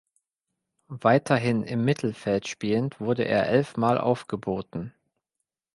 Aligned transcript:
Weiterhin 0.87 1.61
im 1.61 1.85
Mittelfeld 1.85 2.47
spielend 2.47 2.99
wurde 2.99 3.23
er 3.25 3.45
elfmal 3.49 3.99
aufgeboten. 3.99 4.95